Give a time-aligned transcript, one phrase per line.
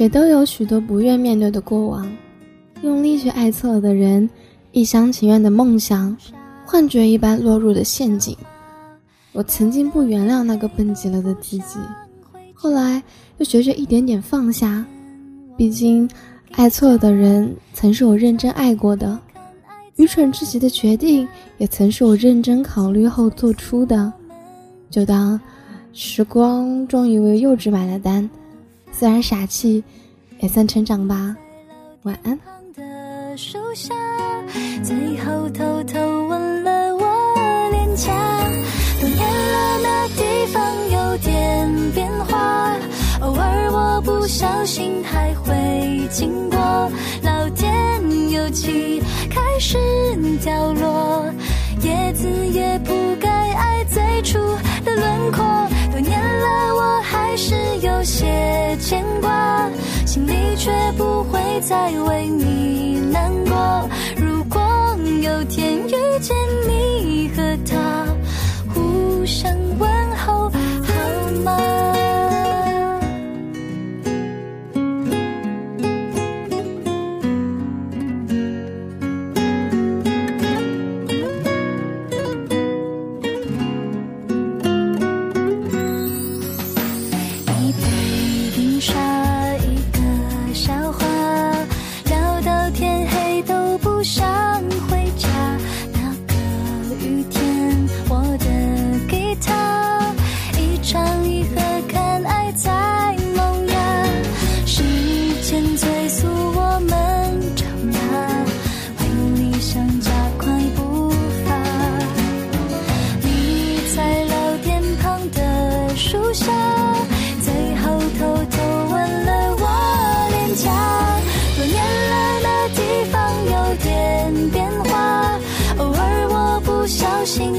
[0.00, 2.10] 谁都有许多不愿面对的过往，
[2.80, 4.30] 用力去爱错了的人，
[4.72, 6.16] 一厢情愿的梦想，
[6.64, 8.34] 幻觉一般落入的陷阱。
[9.32, 11.78] 我曾经不原谅那个笨极了的自己，
[12.54, 13.02] 后来
[13.36, 14.82] 又学着一点点放下。
[15.54, 16.08] 毕竟，
[16.52, 19.18] 爱错了的人曾是我认真爱过的，
[19.96, 24.10] 愚蠢至极的决定也曾是我认真考虑后做出的。
[24.88, 25.38] 就当
[25.92, 28.26] 时光终于为幼稚买了单，
[28.92, 29.82] 虽然傻气，
[30.40, 31.36] 也算成长吧。
[32.02, 32.38] 晚安。
[34.82, 38.12] 最后偷偷吻了我脸颊，
[39.00, 42.76] 多年了，那地方有点变化，
[43.20, 46.58] 偶尔我不小心还会经过，
[47.22, 49.78] 老店油漆开始
[50.42, 51.24] 掉落，
[51.82, 52.92] 叶子也不
[61.60, 63.19] 在为你。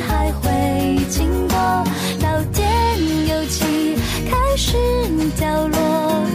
[0.00, 0.50] 还会
[1.08, 1.56] 经过，
[2.22, 2.66] 老天
[3.28, 3.96] 有气
[4.30, 4.76] 开始
[5.36, 6.26] 掉落，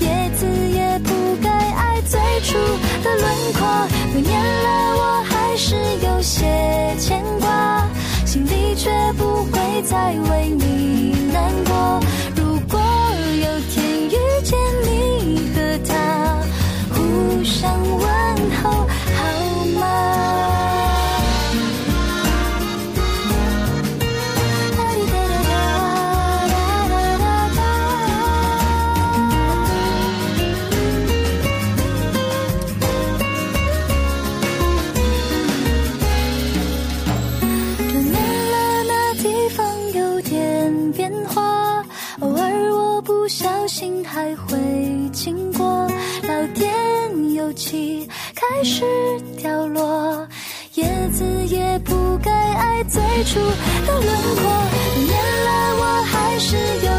[0.00, 2.56] 叶子也不该爱最初
[3.02, 3.60] 的轮廓。
[4.12, 6.44] 多年了，我还是有些
[6.98, 7.86] 牵挂，
[8.24, 11.89] 心里却不会再为你难过。
[43.30, 44.58] 小心还会
[45.12, 45.64] 经过，
[46.24, 48.04] 老天有气
[48.34, 48.82] 开始
[49.40, 50.26] 掉落，
[50.74, 53.38] 叶子也不该爱最初
[53.86, 54.50] 的轮廓。
[54.96, 56.89] 原来我还是有。